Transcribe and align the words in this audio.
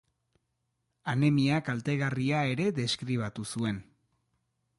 Anemia 1.13 1.59
kaltegarria 1.67 2.41
ere 2.55 2.67
deskribatu 2.81 3.47
zuen. 3.53 3.83